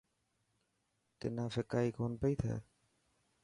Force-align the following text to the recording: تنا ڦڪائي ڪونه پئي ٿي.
تنا 1.19 1.45
ڦڪائي 1.55 1.89
ڪونه 1.97 2.15
پئي 2.21 2.33
ٿي. 2.41 2.53